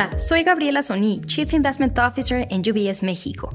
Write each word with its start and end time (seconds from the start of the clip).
Hola, 0.00 0.18
soy 0.18 0.44
Gabriela 0.44 0.80
Soní, 0.80 1.20
Chief 1.26 1.52
Investment 1.52 1.98
Officer 1.98 2.48
en 2.50 2.60
UBS 2.60 3.02
México. 3.02 3.50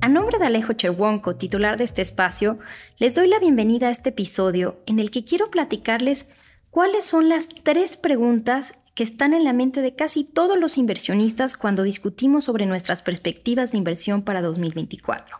A 0.00 0.08
nombre 0.08 0.38
de 0.38 0.46
Alejo 0.46 0.72
Cherwonko, 0.72 1.34
titular 1.34 1.76
de 1.76 1.82
este 1.82 2.00
espacio, 2.00 2.60
les 2.98 3.16
doy 3.16 3.26
la 3.26 3.40
bienvenida 3.40 3.88
a 3.88 3.90
este 3.90 4.10
episodio 4.10 4.78
en 4.86 5.00
el 5.00 5.10
que 5.10 5.24
quiero 5.24 5.50
platicarles 5.50 6.32
cuáles 6.70 7.04
son 7.04 7.28
las 7.28 7.48
tres 7.48 7.96
preguntas 7.96 8.78
que 8.94 9.02
están 9.02 9.34
en 9.34 9.42
la 9.42 9.52
mente 9.52 9.82
de 9.82 9.96
casi 9.96 10.22
todos 10.22 10.56
los 10.56 10.78
inversionistas 10.78 11.56
cuando 11.56 11.82
discutimos 11.82 12.44
sobre 12.44 12.66
nuestras 12.66 13.02
perspectivas 13.02 13.72
de 13.72 13.78
inversión 13.78 14.22
para 14.22 14.42
2024. 14.42 15.38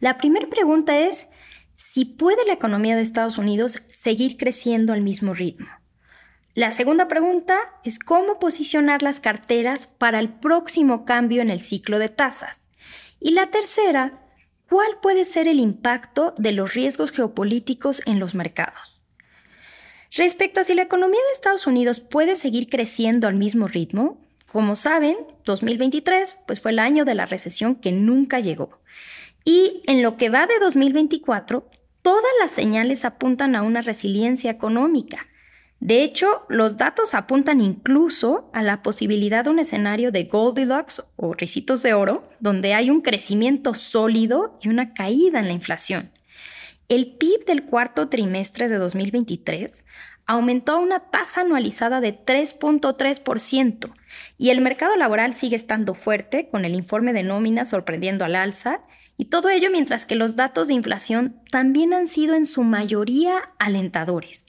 La 0.00 0.18
primera 0.18 0.48
pregunta 0.48 0.98
es 0.98 1.28
si 1.76 2.04
puede 2.04 2.44
la 2.44 2.54
economía 2.54 2.96
de 2.96 3.02
Estados 3.02 3.38
Unidos 3.38 3.84
seguir 3.88 4.36
creciendo 4.36 4.92
al 4.92 5.02
mismo 5.02 5.32
ritmo. 5.32 5.68
La 6.54 6.70
segunda 6.70 7.08
pregunta 7.08 7.56
es 7.82 7.98
cómo 7.98 8.38
posicionar 8.38 9.02
las 9.02 9.18
carteras 9.18 9.88
para 9.88 10.20
el 10.20 10.28
próximo 10.28 11.04
cambio 11.04 11.42
en 11.42 11.50
el 11.50 11.58
ciclo 11.58 11.98
de 11.98 12.08
tasas. 12.08 12.68
Y 13.18 13.32
la 13.32 13.50
tercera, 13.50 14.20
¿cuál 14.68 15.00
puede 15.02 15.24
ser 15.24 15.48
el 15.48 15.58
impacto 15.58 16.32
de 16.38 16.52
los 16.52 16.74
riesgos 16.74 17.10
geopolíticos 17.10 18.02
en 18.06 18.20
los 18.20 18.36
mercados? 18.36 19.00
Respecto 20.12 20.60
a 20.60 20.64
si 20.64 20.74
la 20.74 20.82
economía 20.82 21.18
de 21.18 21.32
Estados 21.32 21.66
Unidos 21.66 21.98
puede 21.98 22.36
seguir 22.36 22.68
creciendo 22.68 23.26
al 23.26 23.34
mismo 23.34 23.66
ritmo, 23.66 24.20
como 24.52 24.76
saben, 24.76 25.16
2023 25.44 26.38
pues 26.46 26.60
fue 26.60 26.70
el 26.70 26.78
año 26.78 27.04
de 27.04 27.16
la 27.16 27.26
recesión 27.26 27.74
que 27.74 27.90
nunca 27.90 28.38
llegó. 28.38 28.78
Y 29.44 29.82
en 29.88 30.02
lo 30.04 30.16
que 30.16 30.28
va 30.28 30.46
de 30.46 30.60
2024, 30.60 31.68
todas 32.02 32.32
las 32.38 32.52
señales 32.52 33.04
apuntan 33.04 33.56
a 33.56 33.62
una 33.62 33.82
resiliencia 33.82 34.52
económica. 34.52 35.26
De 35.80 36.02
hecho, 36.02 36.46
los 36.48 36.76
datos 36.76 37.14
apuntan 37.14 37.60
incluso 37.60 38.50
a 38.52 38.62
la 38.62 38.82
posibilidad 38.82 39.44
de 39.44 39.50
un 39.50 39.58
escenario 39.58 40.12
de 40.12 40.24
Goldilocks 40.24 41.04
o 41.16 41.34
risitos 41.34 41.82
de 41.82 41.94
oro, 41.94 42.28
donde 42.40 42.74
hay 42.74 42.90
un 42.90 43.02
crecimiento 43.02 43.74
sólido 43.74 44.58
y 44.62 44.68
una 44.68 44.94
caída 44.94 45.40
en 45.40 45.48
la 45.48 45.52
inflación. 45.52 46.10
El 46.88 47.14
PIB 47.16 47.44
del 47.46 47.64
cuarto 47.64 48.08
trimestre 48.08 48.68
de 48.68 48.76
2023 48.76 49.84
aumentó 50.26 50.72
a 50.72 50.78
una 50.78 51.00
tasa 51.10 51.42
anualizada 51.42 52.00
de 52.00 52.18
3.3% 52.18 53.92
y 54.38 54.50
el 54.50 54.60
mercado 54.60 54.96
laboral 54.96 55.34
sigue 55.34 55.56
estando 55.56 55.94
fuerte, 55.94 56.48
con 56.50 56.64
el 56.64 56.74
informe 56.74 57.12
de 57.12 57.22
nómina 57.22 57.64
sorprendiendo 57.64 58.24
al 58.24 58.36
alza, 58.36 58.80
y 59.16 59.26
todo 59.26 59.50
ello 59.50 59.70
mientras 59.70 60.06
que 60.06 60.14
los 60.14 60.34
datos 60.34 60.68
de 60.68 60.74
inflación 60.74 61.40
también 61.50 61.94
han 61.94 62.08
sido 62.08 62.34
en 62.34 62.46
su 62.46 62.64
mayoría 62.64 63.50
alentadores. 63.58 64.46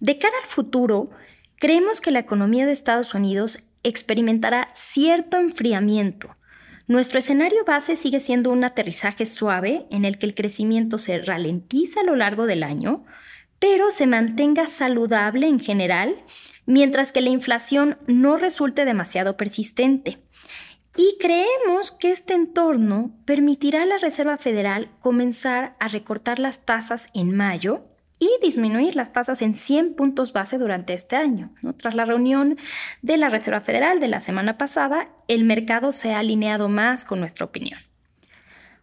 De 0.00 0.18
cara 0.18 0.34
al 0.42 0.48
futuro, 0.48 1.10
creemos 1.56 2.00
que 2.00 2.10
la 2.10 2.20
economía 2.20 2.66
de 2.66 2.72
Estados 2.72 3.14
Unidos 3.14 3.60
experimentará 3.82 4.70
cierto 4.74 5.38
enfriamiento. 5.38 6.36
Nuestro 6.86 7.18
escenario 7.18 7.64
base 7.64 7.96
sigue 7.96 8.20
siendo 8.20 8.50
un 8.50 8.64
aterrizaje 8.64 9.24
suave 9.24 9.86
en 9.90 10.04
el 10.04 10.18
que 10.18 10.26
el 10.26 10.34
crecimiento 10.34 10.98
se 10.98 11.18
ralentiza 11.18 12.00
a 12.00 12.04
lo 12.04 12.16
largo 12.16 12.46
del 12.46 12.62
año, 12.62 13.04
pero 13.58 13.90
se 13.90 14.06
mantenga 14.06 14.66
saludable 14.66 15.48
en 15.48 15.60
general, 15.60 16.22
mientras 16.66 17.12
que 17.12 17.22
la 17.22 17.30
inflación 17.30 17.96
no 18.06 18.36
resulte 18.36 18.84
demasiado 18.84 19.38
persistente. 19.38 20.18
Y 20.96 21.16
creemos 21.18 21.92
que 21.92 22.10
este 22.10 22.34
entorno 22.34 23.16
permitirá 23.24 23.82
a 23.82 23.86
la 23.86 23.98
Reserva 23.98 24.36
Federal 24.36 24.90
comenzar 25.00 25.76
a 25.80 25.88
recortar 25.88 26.38
las 26.38 26.66
tasas 26.66 27.08
en 27.14 27.34
mayo 27.34 27.84
y 28.18 28.30
disminuir 28.42 28.96
las 28.96 29.12
tasas 29.12 29.42
en 29.42 29.54
100 29.54 29.94
puntos 29.94 30.32
base 30.32 30.58
durante 30.58 30.92
este 30.92 31.16
año. 31.16 31.52
Tras 31.76 31.94
la 31.94 32.04
reunión 32.04 32.56
de 33.02 33.16
la 33.16 33.28
Reserva 33.28 33.60
Federal 33.60 34.00
de 34.00 34.08
la 34.08 34.20
semana 34.20 34.56
pasada, 34.58 35.08
el 35.28 35.44
mercado 35.44 35.92
se 35.92 36.14
ha 36.14 36.20
alineado 36.20 36.68
más 36.68 37.04
con 37.04 37.20
nuestra 37.20 37.46
opinión. 37.46 37.78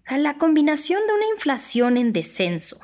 La 0.09 0.37
combinación 0.37 1.01
de 1.07 1.13
una 1.13 1.25
inflación 1.33 1.97
en 1.97 2.11
descenso, 2.11 2.79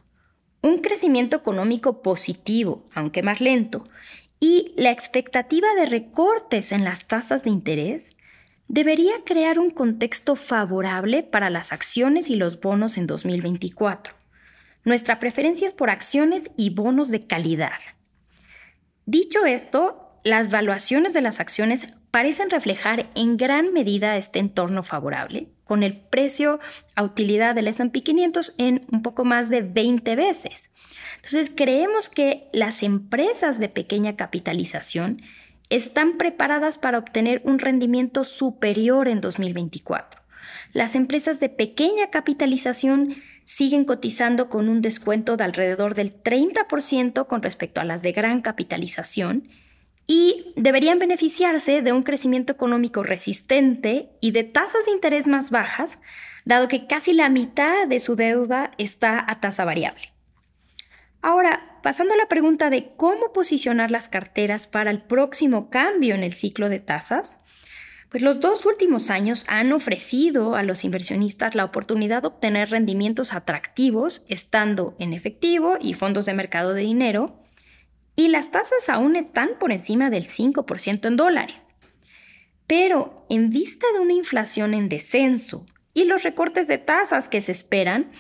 un 0.62 0.80
crecimiento 0.80 1.36
económico 1.38 2.02
positivo, 2.02 2.88
aunque 2.94 3.24
más 3.24 3.42
lento, 3.42 3.84
y 4.40 4.74
la 4.78 4.92
expectativa 4.92 5.68
de 5.76 5.88
recortes 5.88 6.72
en 6.72 6.84
las 6.84 7.06
tasas 7.06 7.44
de 7.44 7.50
interés, 7.50 8.16
debería 8.68 9.14
crear 9.26 9.60
un 9.60 9.72
contexto 9.72 10.36
favorable 10.36 11.24
para 11.24 11.50
las 11.50 11.72
acciones 11.74 12.30
y 12.30 12.36
los 12.36 12.60
bonos 12.60 12.98
en 12.98 13.08
2024. 13.08 14.14
Nuestra 14.88 15.20
preferencia 15.20 15.68
es 15.68 15.74
por 15.74 15.90
acciones 15.90 16.50
y 16.56 16.70
bonos 16.70 17.12
de 17.12 17.28
calidad. 17.28 17.78
Dicho 19.06 19.46
esto, 19.46 20.18
las 20.24 20.50
valuaciones 20.50 21.12
de 21.12 21.20
las 21.20 21.42
acciones 21.42 21.94
parecen 22.10 22.50
reflejar 22.50 23.10
en 23.14 23.36
gran 23.36 23.74
medida 23.74 24.16
este 24.16 24.40
entorno 24.40 24.84
favorable, 24.84 25.50
con 25.66 25.84
el 25.84 25.98
precio 25.98 26.62
a 26.96 27.04
utilidad 27.04 27.54
del 27.54 27.68
S&P 27.68 28.02
500 28.02 28.56
en 28.58 28.80
un 28.90 29.02
poco 29.02 29.26
más 29.26 29.50
de 29.50 29.62
20 29.62 30.16
veces. 30.16 30.72
Entonces, 31.18 31.52
creemos 31.54 32.08
que 32.08 32.48
las 32.54 32.82
empresas 32.82 33.60
de 33.60 33.68
pequeña 33.68 34.16
capitalización 34.16 35.22
están 35.70 36.18
preparadas 36.18 36.78
para 36.78 37.00
obtener 37.00 37.42
un 37.44 37.60
rendimiento 37.60 38.24
superior 38.24 39.10
en 39.10 39.20
2024. 39.20 40.22
Las 40.72 40.96
empresas 40.96 41.42
de 41.42 41.50
pequeña 41.50 42.10
capitalización 42.10 43.18
siguen 43.48 43.86
cotizando 43.86 44.50
con 44.50 44.68
un 44.68 44.82
descuento 44.82 45.38
de 45.38 45.46
alrededor 45.46 45.96
del 45.96 46.22
30% 46.22 47.28
con 47.28 47.42
respecto 47.42 47.80
a 47.80 47.86
las 47.86 48.02
de 48.02 48.12
gran 48.12 48.42
capitalización 48.42 49.48
y 50.06 50.54
deberían 50.58 51.00
beneficiarse 51.00 51.82
de 51.82 51.94
un 51.94 52.04
crecimiento 52.04 52.52
económico 52.52 53.04
resistente 53.04 54.10
y 54.20 54.32
de 54.32 54.44
tasas 54.44 54.86
de 54.86 54.92
interés 54.92 55.28
más 55.28 55.50
bajas, 55.50 55.98
dado 56.44 56.68
que 56.68 56.88
casi 56.88 57.14
la 57.14 57.30
mitad 57.30 57.88
de 57.88 58.02
su 58.02 58.18
deuda 58.18 58.72
está 58.78 59.24
a 59.26 59.40
tasa 59.40 59.64
variable. 59.64 60.12
Ahora, 61.22 61.80
pasando 61.84 62.16
a 62.16 62.18
la 62.18 62.28
pregunta 62.28 62.70
de 62.70 62.96
cómo 62.98 63.32
posicionar 63.32 63.92
las 63.92 64.10
carteras 64.10 64.68
para 64.68 64.92
el 64.92 65.02
próximo 65.02 65.70
cambio 65.70 66.16
en 66.16 66.24
el 66.24 66.34
ciclo 66.34 66.68
de 66.68 66.80
tasas, 66.80 67.38
pues 68.10 68.24
los 68.24 68.40
dos 68.40 68.66
últimos 68.66 69.10
años 69.10 69.44
han 69.48 69.74
ofrecido 69.74 70.56
a 70.56 70.64
los 70.64 70.84
inversionistas 70.86 71.56
la 71.56 71.66
oportunidad 71.66 72.22
de 72.22 72.30
obtener 72.30 72.70
rendimientos 72.70 73.34
atractivos 73.34 74.24
estando 74.30 74.96
en 75.00 75.14
efectivo 75.14 75.78
y 75.82 75.94
fondos 75.94 76.26
de 76.26 76.34
mercado 76.34 76.74
de 76.74 76.84
dinero, 76.84 77.44
y 78.16 78.30
las 78.30 78.50
tasas 78.50 78.90
aún 78.90 79.16
están 79.16 79.52
por 79.60 79.72
encima 79.72 80.10
del 80.10 80.24
5% 80.24 81.06
en 81.06 81.18
dólares. 81.18 81.64
Pero 82.66 83.26
en 83.30 83.50
vista 83.50 83.86
de 83.94 84.00
una 84.00 84.14
inflación 84.14 84.74
en 84.74 84.90
descenso 84.90 85.66
y 85.94 86.06
los 86.06 86.24
recortes 86.24 86.68
de 86.68 86.78
tasas 86.78 87.30
que 87.30 87.42
se 87.42 87.52
esperan, 87.52 88.12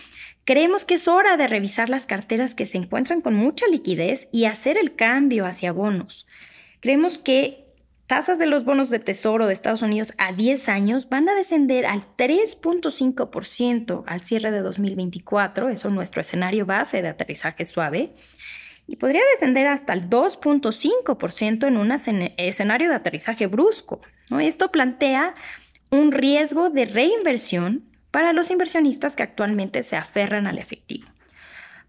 creemos 0.45 0.85
que 0.85 0.95
es 0.95 1.07
hora 1.07 1.35
de 1.35 1.47
revisar 1.47 1.89
las 1.89 2.05
carteras 2.05 2.55
que 2.55 2.65
se 2.65 2.77
encuentran 2.77 3.21
con 3.21 3.33
mucha 3.33 3.67
liquidez 3.67 4.29
y 4.31 4.45
hacer 4.45 4.77
el 4.77 4.95
cambio 4.95 5.45
hacia 5.45 5.71
bonos. 5.71 6.27
Creemos 6.79 7.17
que 7.17 7.66
tasas 8.07 8.40
de 8.40 8.47
los 8.47 8.63
bonos 8.63 8.90
de 8.90 9.00
tesoro 9.00 9.45
de 9.47 9.53
Estados 9.53 9.81
Unidos 9.81 10.13
a 10.18 10.31
10 10.31 10.69
años 10.69 11.09
van 11.09 11.28
a 11.28 11.35
descender 11.35 11.85
al 11.85 12.03
3.5% 12.18 14.03
al 14.07 14.22
cierre 14.22 14.51
de 14.51 14.62
2024, 14.62 15.69
eso 15.69 15.90
es 15.90 15.94
nuestro 15.94 16.22
escenario 16.22 16.66
base 16.66 17.01
de 17.01 17.09
aterrizaje 17.09 17.66
suave, 17.66 18.13
y 18.88 18.95
podría 18.95 19.22
descender 19.34 19.68
hasta 19.68 19.91
el 19.91 20.09
2.5% 20.09 21.68
en 21.68 21.75
un 21.75 21.91
escenario 21.91 22.88
de 22.88 22.95
aterrizaje 22.95 23.45
brusco. 23.47 24.00
Esto 24.39 24.72
plantea 24.72 25.35
un 25.91 26.13
riesgo 26.13 26.69
de 26.69 26.85
reinversión 26.85 27.84
para 28.12 28.31
los 28.31 28.50
inversionistas 28.50 29.18
que 29.18 29.24
actualmente 29.24 29.84
se 29.84 29.97
aferran 29.97 30.47
al 30.47 30.57
efectivo. 30.57 31.09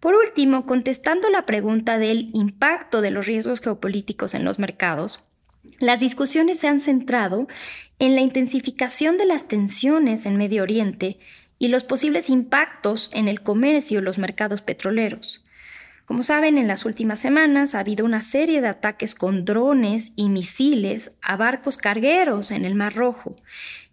Por 0.00 0.14
último, 0.14 0.66
contestando 0.66 1.30
la 1.30 1.46
pregunta 1.46 1.98
del 1.98 2.30
impacto 2.34 3.00
de 3.00 3.12
los 3.12 3.26
riesgos 3.26 3.60
geopolíticos 3.60 4.34
en 4.34 4.44
los 4.44 4.58
mercados, 4.58 5.22
las 5.78 6.00
discusiones 6.00 6.58
se 6.58 6.68
han 6.68 6.80
centrado 6.80 7.48
en 7.98 8.14
la 8.14 8.20
intensificación 8.20 9.16
de 9.16 9.26
las 9.26 9.48
tensiones 9.48 10.26
en 10.26 10.36
Medio 10.36 10.62
Oriente 10.62 11.18
y 11.58 11.68
los 11.68 11.84
posibles 11.84 12.30
impactos 12.30 13.10
en 13.12 13.28
el 13.28 13.42
comercio 13.42 13.98
y 13.98 14.02
los 14.02 14.18
mercados 14.18 14.62
petroleros. 14.62 15.44
Como 16.08 16.22
saben, 16.22 16.56
en 16.56 16.68
las 16.68 16.86
últimas 16.86 17.18
semanas 17.18 17.74
ha 17.74 17.80
habido 17.80 18.06
una 18.06 18.22
serie 18.22 18.62
de 18.62 18.68
ataques 18.68 19.14
con 19.14 19.44
drones 19.44 20.12
y 20.16 20.30
misiles 20.30 21.10
a 21.20 21.36
barcos 21.36 21.76
cargueros 21.76 22.50
en 22.50 22.64
el 22.64 22.74
Mar 22.74 22.94
Rojo. 22.94 23.36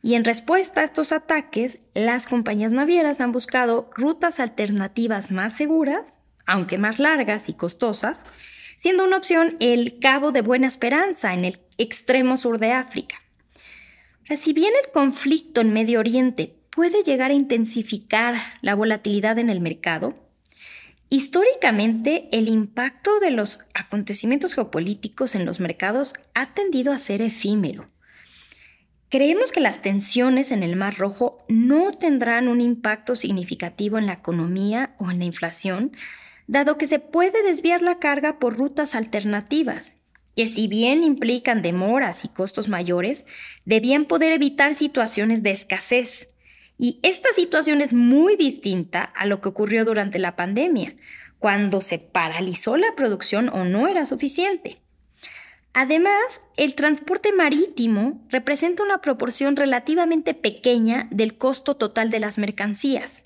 Y 0.01 0.13
en 0.13 0.23
respuesta 0.23 0.79
a 0.79 0.83
estos 0.85 1.11
ataques, 1.11 1.79
las 1.93 2.27
compañías 2.27 2.71
navieras 2.71 3.19
han 3.19 3.33
buscado 3.33 3.89
rutas 3.95 4.39
alternativas 4.39 5.29
más 5.29 5.57
seguras, 5.57 6.19
aunque 6.45 6.77
más 6.77 6.99
largas 6.99 7.49
y 7.49 7.53
costosas, 7.53 8.23
siendo 8.77 9.03
una 9.03 9.17
opción 9.17 9.57
el 9.59 9.99
Cabo 9.99 10.31
de 10.31 10.41
Buena 10.41 10.67
Esperanza 10.67 11.33
en 11.33 11.43
el 11.43 11.59
extremo 11.77 12.37
sur 12.37 12.59
de 12.59 12.71
África. 12.71 13.21
si 14.35 14.53
bien 14.53 14.73
el 14.83 14.91
conflicto 14.91 15.61
en 15.61 15.73
Medio 15.73 15.99
Oriente 15.99 16.55
puede 16.69 17.03
llegar 17.03 17.31
a 17.31 17.35
intensificar 17.35 18.41
la 18.61 18.75
volatilidad 18.75 19.39
en 19.39 19.49
el 19.49 19.61
mercado, 19.61 20.15
históricamente 21.09 22.27
el 22.31 22.47
impacto 22.47 23.19
de 23.19 23.31
los 23.31 23.59
acontecimientos 23.73 24.55
geopolíticos 24.55 25.35
en 25.35 25.45
los 25.45 25.59
mercados 25.59 26.13
ha 26.33 26.53
tendido 26.53 26.91
a 26.91 26.97
ser 26.97 27.21
efímero. 27.21 27.87
Creemos 29.09 29.51
que 29.51 29.61
las 29.61 29.81
tensiones 29.81 30.51
en 30.51 30.63
el 30.63 30.75
Mar 30.75 30.97
Rojo 30.97 31.37
no 31.47 31.91
tendrán 31.91 32.47
un 32.47 32.59
impacto 32.59 33.15
significativo 33.15 33.97
en 33.97 34.07
la 34.07 34.13
economía 34.13 34.95
o 34.97 35.11
en 35.11 35.19
la 35.19 35.25
inflación, 35.25 35.91
dado 36.47 36.77
que 36.77 36.87
se 36.87 36.99
puede 36.99 37.43
desviar 37.43 37.81
la 37.81 37.99
carga 37.99 38.39
por 38.39 38.57
rutas 38.57 38.95
alternativas, 38.95 39.93
que 40.35 40.47
si 40.49 40.67
bien 40.67 41.03
implican 41.03 41.61
demoras 41.61 42.25
y 42.25 42.27
costos 42.27 42.67
mayores, 42.67 43.25
debían 43.63 44.05
poder 44.05 44.31
evitar 44.31 44.75
situaciones 44.75 45.43
de 45.43 45.51
escasez. 45.51 46.27
Y 46.77 46.99
esta 47.03 47.29
situación 47.33 47.81
es 47.81 47.93
muy 47.93 48.35
distinta 48.35 49.01
a 49.01 49.25
lo 49.25 49.39
que 49.39 49.49
ocurrió 49.49 49.85
durante 49.85 50.19
la 50.19 50.35
pandemia, 50.35 50.95
cuando 51.39 51.79
se 51.81 51.99
paralizó 51.99 52.75
la 52.75 52.95
producción 52.95 53.49
o 53.49 53.63
no 53.63 53.87
era 53.87 54.05
suficiente. 54.05 54.77
Además, 55.73 56.41
el 56.55 56.73
transporte 56.73 57.33
marítimo 57.33 58.25
representa 58.29 58.81
una 58.81 59.01
proporción 59.01 59.57
relativamente 59.57 60.33
pequeña 60.33 61.09
del 61.11 61.37
costo 61.37 61.75
total 61.75 62.11
de 62.11 62.21
las 62.21 62.37
mercancías. 62.37 63.24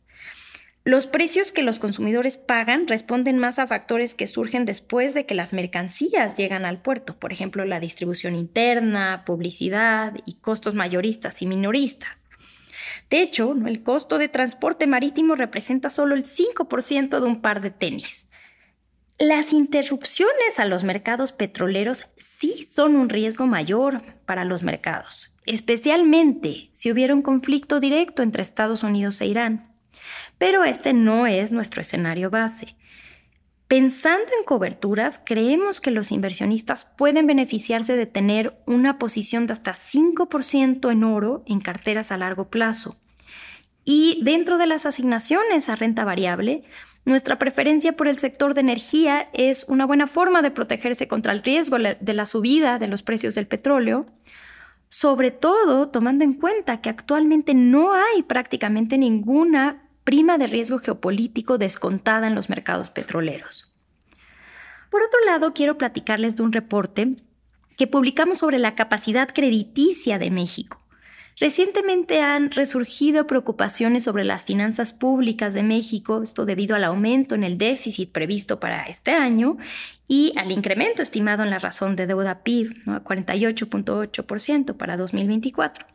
Los 0.86 1.08
precios 1.08 1.52
que 1.52 1.62
los 1.62 1.78
consumidores 1.78 2.38
pagan 2.38 2.88
responden 2.88 3.38
más 3.38 3.60
a 3.60 3.68
factores 3.68 4.16
que 4.16 4.28
surgen 4.28 4.66
después 4.66 5.14
de 5.14 5.26
que 5.26 5.36
las 5.36 5.54
mercancías 5.54 6.38
llegan 6.38 6.66
al 6.66 6.82
puerto, 6.82 7.20
por 7.20 7.34
ejemplo, 7.34 7.66
la 7.66 7.80
distribución 7.80 8.34
interna, 8.34 9.24
publicidad 9.26 10.14
y 10.26 10.36
costos 10.36 10.76
mayoristas 10.76 11.42
y 11.42 11.48
minoristas. 11.48 12.28
De 13.10 13.22
hecho, 13.22 13.56
el 13.66 13.84
costo 13.84 14.18
de 14.18 14.30
transporte 14.30 14.88
marítimo 14.88 15.36
representa 15.36 15.90
solo 15.90 16.16
el 16.16 16.24
5% 16.24 17.20
de 17.20 17.26
un 17.26 17.42
par 17.42 17.60
de 17.60 17.72
tenis. 17.72 18.30
Las 19.20 19.52
interrupciones 19.52 20.60
a 20.60 20.66
los 20.66 20.86
mercados 20.86 21.34
petroleros 21.34 22.08
sí 22.16 22.64
son 22.64 22.96
un 22.96 23.10
riesgo 23.10 23.48
mayor 23.48 24.02
para 24.26 24.46
los 24.46 24.64
mercados, 24.64 25.34
especialmente 25.46 26.70
si 26.72 26.90
hubiera 26.90 27.14
un 27.14 27.22
conflicto 27.22 27.82
directo 27.82 28.24
entre 28.24 28.42
Estados 28.42 28.84
Unidos 28.84 29.20
e 29.20 29.26
Irán. 29.26 29.69
Pero 30.38 30.64
este 30.64 30.94
no 30.94 31.28
es 31.28 31.52
nuestro 31.52 31.82
escenario 31.82 32.30
base. 32.30 32.76
Pensando 33.70 34.32
en 34.36 34.46
coberturas, 34.46 35.22
creemos 35.24 35.80
que 35.80 35.92
los 35.92 36.12
inversionistas 36.12 36.86
pueden 36.98 37.28
beneficiarse 37.28 37.96
de 37.96 38.08
tener 38.08 38.60
una 38.66 38.98
posición 38.98 39.46
de 39.46 39.54
hasta 39.54 39.74
5% 39.74 40.92
en 40.92 41.04
oro 41.04 41.44
en 41.46 41.60
carteras 41.60 42.12
a 42.12 42.18
largo 42.18 42.50
plazo. 42.50 42.98
Y 43.86 44.22
dentro 44.24 44.58
de 44.58 44.66
las 44.66 44.88
asignaciones 44.88 45.70
a 45.70 45.76
renta 45.76 46.04
variable, 46.04 46.64
nuestra 47.06 47.38
preferencia 47.38 47.94
por 47.94 48.08
el 48.08 48.18
sector 48.18 48.54
de 48.54 48.62
energía 48.62 49.30
es 49.34 49.66
una 49.68 49.86
buena 49.86 50.08
forma 50.08 50.42
de 50.42 50.52
protegerse 50.52 51.08
contra 51.08 51.32
el 51.32 51.44
riesgo 51.44 51.78
de 51.78 52.14
la 52.14 52.26
subida 52.26 52.80
de 52.80 52.88
los 52.88 53.04
precios 53.04 53.36
del 53.36 53.48
petróleo, 53.48 54.06
sobre 54.90 55.32
todo 55.32 55.90
tomando 55.90 56.24
en 56.24 56.34
cuenta 56.34 56.82
que 56.82 56.90
actualmente 56.90 57.54
no 57.54 57.94
hay 57.94 58.24
prácticamente 58.24 58.98
ninguna 58.98 59.89
prima 60.10 60.40
de 60.40 60.48
riesgo 60.48 60.80
geopolítico 60.80 61.60
descontada 61.60 62.26
en 62.26 62.34
los 62.34 62.50
mercados 62.50 62.90
petroleros. 62.90 63.72
Por 64.90 65.04
otro 65.04 65.20
lado, 65.24 65.54
quiero 65.54 65.78
platicarles 65.78 66.36
de 66.36 66.42
un 66.42 66.52
reporte 66.52 67.18
que 67.78 67.86
publicamos 67.86 68.40
sobre 68.40 68.58
la 68.58 68.74
capacidad 68.74 69.30
crediticia 69.32 70.18
de 70.18 70.32
México. 70.32 70.82
Recientemente 71.40 72.24
han 72.24 72.50
resurgido 72.50 73.28
preocupaciones 73.28 74.04
sobre 74.04 74.24
las 74.24 74.46
finanzas 74.46 74.94
públicas 74.94 75.54
de 75.54 75.62
México, 75.62 76.24
esto 76.24 76.48
debido 76.48 76.76
al 76.76 76.86
aumento 76.86 77.36
en 77.36 77.44
el 77.44 77.60
déficit 77.60 78.12
previsto 78.12 78.60
para 78.60 78.86
este 78.86 79.12
año 79.12 79.58
y 80.08 80.34
al 80.38 80.52
incremento 80.52 81.04
estimado 81.04 81.44
en 81.44 81.52
la 81.52 81.60
razón 81.60 81.96
de 81.96 82.08
deuda 82.08 82.42
PIB, 82.42 82.82
a 82.88 83.04
48.8% 83.04 84.76
para 84.76 84.98
2024. 84.98 85.86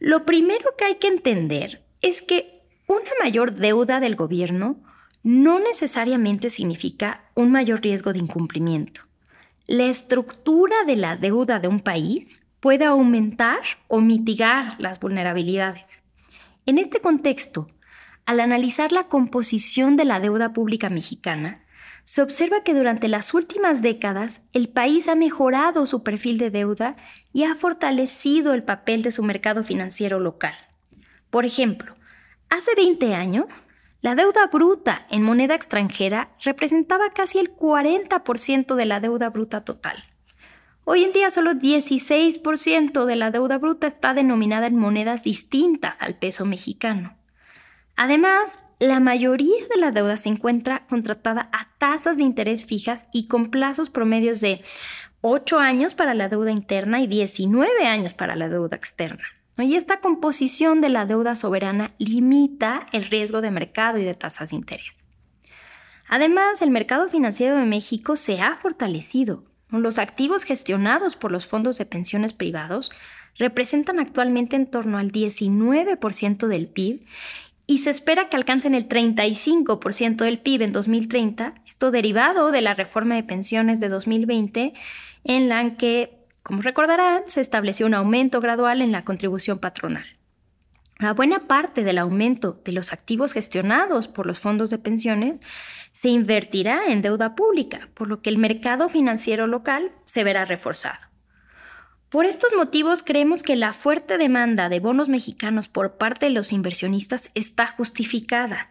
Lo 0.00 0.26
primero 0.26 0.74
que 0.76 0.84
hay 0.84 0.96
que 0.96 1.06
entender 1.06 1.84
es 2.02 2.22
que 2.22 2.55
una 2.86 3.10
mayor 3.22 3.54
deuda 3.54 4.00
del 4.00 4.16
gobierno 4.16 4.76
no 5.22 5.58
necesariamente 5.58 6.50
significa 6.50 7.24
un 7.34 7.50
mayor 7.50 7.82
riesgo 7.82 8.12
de 8.12 8.20
incumplimiento. 8.20 9.00
La 9.66 9.86
estructura 9.86 10.76
de 10.86 10.94
la 10.94 11.16
deuda 11.16 11.58
de 11.58 11.66
un 11.66 11.80
país 11.80 12.38
puede 12.60 12.84
aumentar 12.84 13.58
o 13.88 14.00
mitigar 14.00 14.76
las 14.78 15.00
vulnerabilidades. 15.00 16.02
En 16.64 16.78
este 16.78 17.00
contexto, 17.00 17.66
al 18.24 18.38
analizar 18.40 18.92
la 18.92 19.08
composición 19.08 19.96
de 19.96 20.04
la 20.04 20.20
deuda 20.20 20.52
pública 20.52 20.88
mexicana, 20.88 21.64
se 22.04 22.22
observa 22.22 22.62
que 22.62 22.72
durante 22.72 23.08
las 23.08 23.34
últimas 23.34 23.82
décadas 23.82 24.42
el 24.52 24.68
país 24.68 25.08
ha 25.08 25.16
mejorado 25.16 25.86
su 25.86 26.04
perfil 26.04 26.38
de 26.38 26.50
deuda 26.50 26.94
y 27.32 27.42
ha 27.42 27.56
fortalecido 27.56 28.54
el 28.54 28.62
papel 28.62 29.02
de 29.02 29.10
su 29.10 29.24
mercado 29.24 29.64
financiero 29.64 30.20
local. 30.20 30.54
Por 31.30 31.44
ejemplo, 31.44 31.95
hace 32.50 32.74
20 32.76 33.14
años, 33.14 33.46
la 34.02 34.14
deuda 34.14 34.46
bruta 34.46 35.06
en 35.10 35.22
moneda 35.22 35.54
extranjera 35.54 36.30
representaba 36.44 37.10
casi 37.10 37.38
el 37.38 37.54
40% 37.56 38.74
de 38.74 38.84
la 38.86 39.00
deuda 39.00 39.30
bruta 39.30 39.64
total. 39.64 40.04
Hoy 40.84 41.02
en 41.02 41.12
día 41.12 41.30
solo 41.30 41.52
16% 41.52 43.04
de 43.06 43.16
la 43.16 43.32
deuda 43.32 43.58
bruta 43.58 43.88
está 43.88 44.14
denominada 44.14 44.68
en 44.68 44.76
monedas 44.76 45.24
distintas 45.24 46.02
al 46.02 46.16
peso 46.16 46.44
mexicano. 46.44 47.16
Además, 47.96 48.58
la 48.78 49.00
mayoría 49.00 49.66
de 49.68 49.80
la 49.80 49.90
deuda 49.90 50.16
se 50.16 50.28
encuentra 50.28 50.86
contratada 50.86 51.48
a 51.52 51.68
tasas 51.78 52.18
de 52.18 52.22
interés 52.22 52.66
fijas 52.66 53.06
y 53.12 53.26
con 53.26 53.50
plazos 53.50 53.90
promedios 53.90 54.40
de 54.40 54.62
8 55.22 55.58
años 55.58 55.94
para 55.94 56.14
la 56.14 56.28
deuda 56.28 56.52
interna 56.52 57.00
y 57.00 57.06
19 57.08 57.86
años 57.86 58.14
para 58.14 58.36
la 58.36 58.48
deuda 58.48 58.76
externa. 58.76 59.24
Y 59.58 59.74
esta 59.74 60.00
composición 60.00 60.80
de 60.80 60.90
la 60.90 61.06
deuda 61.06 61.34
soberana 61.34 61.92
limita 61.98 62.86
el 62.92 63.04
riesgo 63.04 63.40
de 63.40 63.50
mercado 63.50 63.98
y 63.98 64.04
de 64.04 64.14
tasas 64.14 64.50
de 64.50 64.56
interés. 64.56 64.86
Además, 66.08 66.62
el 66.62 66.70
mercado 66.70 67.08
financiero 67.08 67.56
de 67.56 67.64
México 67.64 68.16
se 68.16 68.40
ha 68.40 68.54
fortalecido 68.54 69.44
los 69.70 69.98
activos 69.98 70.44
gestionados 70.44 71.16
por 71.16 71.32
los 71.32 71.46
fondos 71.46 71.78
de 71.78 71.86
pensiones 71.86 72.32
privados 72.32 72.90
representan 73.36 73.98
actualmente 73.98 74.56
en 74.56 74.66
torno 74.66 74.98
al 74.98 75.12
19% 75.12 76.46
del 76.46 76.68
PIB 76.68 77.04
y 77.66 77.78
se 77.78 77.90
espera 77.90 78.28
que 78.28 78.36
alcancen 78.36 78.74
el 78.74 78.88
35% 78.88 80.16
del 80.16 80.38
PIB 80.38 80.62
en 80.62 80.72
2030, 80.72 81.54
esto 81.68 81.90
derivado 81.90 82.52
de 82.52 82.62
la 82.62 82.74
reforma 82.74 83.16
de 83.16 83.24
pensiones 83.24 83.80
de 83.80 83.88
2020 83.88 84.72
en 85.24 85.48
la 85.48 85.76
que, 85.76 86.15
como 86.46 86.62
recordarán, 86.62 87.24
se 87.26 87.40
estableció 87.40 87.86
un 87.86 87.94
aumento 87.94 88.40
gradual 88.40 88.80
en 88.80 88.92
la 88.92 89.04
contribución 89.04 89.58
patronal. 89.58 90.04
La 90.96 91.12
buena 91.12 91.48
parte 91.48 91.82
del 91.82 91.98
aumento 91.98 92.62
de 92.64 92.70
los 92.70 92.92
activos 92.92 93.32
gestionados 93.32 94.06
por 94.06 94.26
los 94.26 94.38
fondos 94.38 94.70
de 94.70 94.78
pensiones 94.78 95.40
se 95.92 96.08
invertirá 96.08 96.86
en 96.86 97.02
deuda 97.02 97.34
pública, 97.34 97.88
por 97.94 98.06
lo 98.06 98.22
que 98.22 98.30
el 98.30 98.38
mercado 98.38 98.88
financiero 98.88 99.48
local 99.48 99.90
se 100.04 100.22
verá 100.22 100.44
reforzado. 100.44 101.00
Por 102.10 102.26
estos 102.26 102.52
motivos 102.56 103.02
creemos 103.02 103.42
que 103.42 103.56
la 103.56 103.72
fuerte 103.72 104.16
demanda 104.16 104.68
de 104.68 104.78
bonos 104.78 105.08
mexicanos 105.08 105.66
por 105.66 105.96
parte 105.96 106.26
de 106.26 106.30
los 106.30 106.52
inversionistas 106.52 107.32
está 107.34 107.66
justificada. 107.66 108.70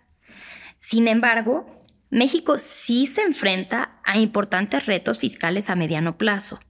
Sin 0.80 1.10
embargo, 1.10 1.78
México 2.10 2.58
sí 2.58 3.06
se 3.06 3.24
enfrenta 3.24 4.00
a 4.06 4.18
importantes 4.18 4.86
retos 4.86 5.20
fiscales 5.20 5.70
a 5.70 5.76
mediano 5.76 6.18
plazo. 6.18 6.62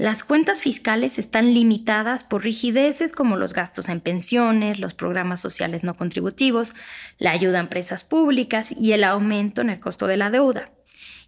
Las 0.00 0.24
cuentas 0.24 0.62
fiscales 0.62 1.18
están 1.18 1.52
limitadas 1.52 2.24
por 2.24 2.42
rigideces 2.42 3.12
como 3.12 3.36
los 3.36 3.52
gastos 3.52 3.90
en 3.90 4.00
pensiones, 4.00 4.78
los 4.78 4.94
programas 4.94 5.40
sociales 5.42 5.84
no 5.84 5.94
contributivos, 5.94 6.72
la 7.18 7.32
ayuda 7.32 7.58
a 7.58 7.60
empresas 7.60 8.02
públicas 8.02 8.72
y 8.72 8.92
el 8.92 9.04
aumento 9.04 9.60
en 9.60 9.68
el 9.68 9.78
costo 9.78 10.06
de 10.06 10.16
la 10.16 10.30
deuda. 10.30 10.70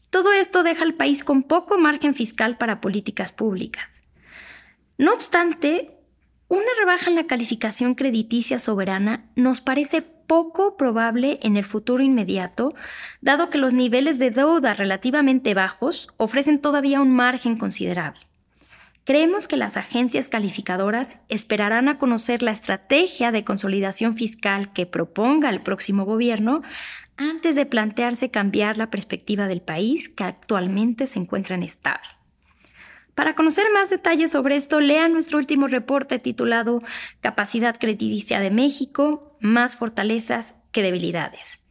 Todo 0.08 0.32
esto 0.32 0.62
deja 0.62 0.84
al 0.84 0.94
país 0.94 1.22
con 1.22 1.42
poco 1.42 1.76
margen 1.76 2.14
fiscal 2.14 2.56
para 2.56 2.80
políticas 2.80 3.30
públicas. 3.30 4.00
No 4.96 5.12
obstante, 5.12 5.90
una 6.48 6.70
rebaja 6.78 7.10
en 7.10 7.16
la 7.16 7.26
calificación 7.26 7.94
crediticia 7.94 8.58
soberana 8.58 9.26
nos 9.36 9.60
parece 9.60 10.00
poco 10.00 10.78
probable 10.78 11.40
en 11.42 11.58
el 11.58 11.66
futuro 11.66 12.02
inmediato, 12.02 12.74
dado 13.20 13.50
que 13.50 13.58
los 13.58 13.74
niveles 13.74 14.18
de 14.18 14.30
deuda 14.30 14.72
relativamente 14.72 15.52
bajos 15.52 16.08
ofrecen 16.16 16.58
todavía 16.58 17.02
un 17.02 17.14
margen 17.14 17.58
considerable. 17.58 18.31
Creemos 19.04 19.48
que 19.48 19.56
las 19.56 19.76
agencias 19.76 20.28
calificadoras 20.28 21.16
esperarán 21.28 21.88
a 21.88 21.98
conocer 21.98 22.42
la 22.42 22.52
estrategia 22.52 23.32
de 23.32 23.42
consolidación 23.42 24.16
fiscal 24.16 24.72
que 24.72 24.86
proponga 24.86 25.50
el 25.50 25.60
próximo 25.60 26.04
gobierno 26.04 26.62
antes 27.16 27.56
de 27.56 27.66
plantearse 27.66 28.30
cambiar 28.30 28.78
la 28.78 28.90
perspectiva 28.90 29.48
del 29.48 29.60
país 29.60 30.08
que 30.08 30.22
actualmente 30.24 31.08
se 31.08 31.18
encuentra 31.18 31.56
inestable. 31.56 32.08
Para 33.14 33.34
conocer 33.34 33.66
más 33.74 33.90
detalles 33.90 34.30
sobre 34.30 34.56
esto, 34.56 34.80
lea 34.80 35.08
nuestro 35.08 35.38
último 35.38 35.66
reporte 35.66 36.18
titulado 36.18 36.80
Capacidad 37.20 37.76
Crediticia 37.78 38.40
de 38.40 38.50
México, 38.50 39.36
más 39.40 39.76
fortalezas 39.76 40.54
que 40.70 40.82
debilidades. 40.82 41.61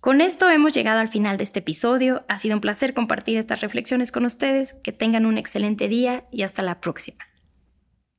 Con 0.00 0.22
esto 0.22 0.48
hemos 0.48 0.72
llegado 0.72 0.98
al 0.98 1.10
final 1.10 1.36
de 1.36 1.44
este 1.44 1.58
episodio. 1.58 2.24
Ha 2.26 2.38
sido 2.38 2.54
un 2.54 2.62
placer 2.62 2.94
compartir 2.94 3.36
estas 3.36 3.60
reflexiones 3.60 4.10
con 4.10 4.24
ustedes. 4.24 4.72
Que 4.72 4.92
tengan 4.92 5.26
un 5.26 5.36
excelente 5.36 5.88
día 5.88 6.24
y 6.32 6.42
hasta 6.42 6.62
la 6.62 6.80
próxima. 6.80 7.18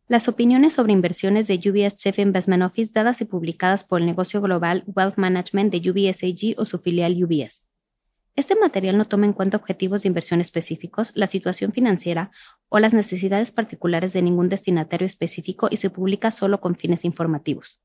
Las 0.08 0.28
opiniones 0.28 0.74
sobre 0.74 0.94
inversiones 0.94 1.48
de 1.48 1.56
UBS 1.56 1.96
Chief 1.96 2.20
Investment 2.20 2.62
Office 2.62 2.92
dadas 2.94 3.20
y 3.22 3.26
publicadas 3.26 3.84
por 3.84 4.00
el 4.00 4.06
negocio 4.06 4.42
global 4.42 4.84
Wealth 4.86 5.18
Management 5.18 5.74
de 5.74 5.90
UBS 5.90 6.24
AG 6.24 6.54
o 6.62 6.66
su 6.66 6.78
filial 6.78 7.16
UBS. 7.24 7.68
Este 8.36 8.56
material 8.56 8.96
no 9.00 9.08
toma 9.08 9.26
en 9.26 9.34
cuenta 9.34 9.58
objetivos 9.58 10.04
de 10.04 10.10
inversión 10.10 10.40
específicos, 10.40 11.12
la 11.16 11.26
situación 11.26 11.74
financiera 11.74 12.30
o 12.70 12.78
las 12.78 12.94
necesidades 12.94 13.52
particulares 13.52 14.14
de 14.14 14.22
ningún 14.22 14.50
destinatario 14.50 15.08
específico 15.08 15.68
y 15.72 15.78
se 15.78 15.90
publica 15.90 16.30
solo 16.30 16.62
con 16.62 16.76
fines 16.76 17.06
informativos. 17.06 17.82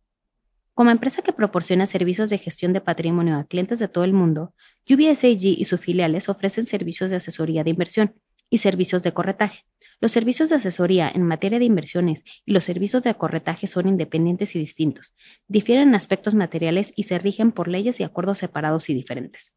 Como 0.77 0.91
empresa 0.91 1.23
que 1.23 1.33
proporciona 1.33 1.87
servicios 1.87 2.29
de 2.29 2.37
gestión 2.37 2.75
de 2.75 2.83
patrimonio 2.83 3.39
a 3.39 3.45
clientes 3.45 3.79
de 3.79 3.89
todo 3.89 4.05
el 4.05 4.13
mundo, 4.13 4.53
UBS 4.87 5.25
AG 5.25 5.47
y 5.47 5.65
sus 5.65 5.81
filiales 5.81 6.29
ofrecen 6.29 6.67
servicios 6.67 7.09
de 7.09 7.17
asesoría 7.17 7.65
de 7.65 7.71
inversión 7.71 8.15
y 8.51 8.59
servicios 8.59 9.03
de 9.03 9.13
corretaje, 9.13 9.65
los 10.03 10.13
servicios 10.13 10.51
de 10.51 10.57
asesoría 10.57 11.09
en 11.09 11.23
materia 11.23 11.59
de 11.59 11.65
inversiones 11.65 12.25
y 12.45 12.53
los 12.53 12.65
servicios 12.65 13.03
de 13.03 13.15
corretaje 13.15 13.67
son 13.67 13.89
independientes 13.89 14.55
y 14.55 14.59
distintos, 14.59 15.15
difieren 15.49 15.89
en 15.89 15.95
aspectos 15.95 16.35
materiales 16.35 16.93
y 16.95 17.05
se 17.05 17.19
rigen 17.19 17.53
por 17.53 17.69
leyes 17.69 17.99
y 18.01 18.03
acuerdos 18.03 18.37
separados 18.37 18.91
y 18.91 18.95
diferentes. 18.95 19.57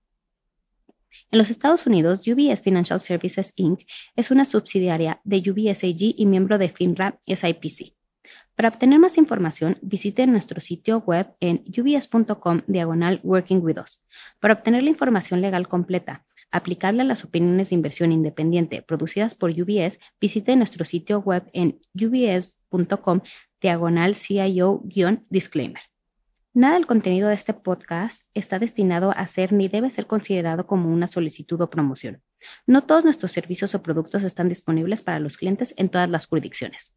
En 1.31 1.37
los 1.37 1.49
Estados 1.49 1.85
Unidos, 1.85 2.21
UBS 2.25 2.61
Financial 2.61 3.01
Services 3.01 3.51
Inc. 3.57 3.81
es 4.15 4.31
una 4.31 4.45
subsidiaria 4.45 5.19
de 5.25 5.43
UBS 5.51 5.83
AG 5.83 6.13
y 6.15 6.25
miembro 6.25 6.57
de 6.57 6.69
FINRA 6.69 7.19
SIPC. 7.27 7.98
Para 8.59 8.67
obtener 8.67 8.99
más 8.99 9.17
información, 9.17 9.77
visite 9.81 10.27
nuestro 10.27 10.59
sitio 10.59 10.99
web 11.07 11.33
en 11.39 11.63
ubs.com 11.65 12.63
diagonal 12.67 13.21
Working 13.23 13.61
With 13.63 13.77
Us. 13.79 14.03
Para 14.41 14.55
obtener 14.55 14.83
la 14.83 14.89
información 14.89 15.39
legal 15.39 15.69
completa, 15.69 16.25
aplicable 16.51 17.03
a 17.03 17.05
las 17.05 17.23
opiniones 17.23 17.69
de 17.69 17.75
inversión 17.75 18.11
independiente 18.11 18.81
producidas 18.81 19.33
por 19.33 19.51
UBS, 19.51 20.01
visite 20.19 20.57
nuestro 20.57 20.83
sitio 20.83 21.21
web 21.21 21.49
en 21.53 21.79
ubs.com 21.93 23.21
diagonal 23.61 24.15
CIO-disclaimer. 24.15 25.83
Nada 26.53 26.73
del 26.73 26.85
contenido 26.85 27.29
de 27.29 27.35
este 27.35 27.53
podcast 27.53 28.23
está 28.33 28.59
destinado 28.59 29.11
a 29.15 29.25
ser 29.27 29.53
ni 29.53 29.69
debe 29.69 29.89
ser 29.89 30.05
considerado 30.05 30.67
como 30.67 30.91
una 30.91 31.07
solicitud 31.07 31.61
o 31.61 31.69
promoción. 31.69 32.21
No 32.67 32.83
todos 32.83 33.05
nuestros 33.05 33.31
servicios 33.31 33.73
o 33.73 33.81
productos 33.81 34.25
están 34.25 34.49
disponibles 34.49 35.01
para 35.01 35.19
los 35.19 35.37
clientes 35.37 35.73
en 35.77 35.87
todas 35.87 36.09
las 36.09 36.25
jurisdicciones. 36.25 36.93